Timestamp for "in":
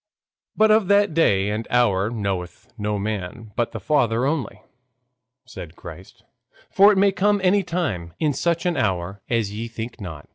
8.19-8.33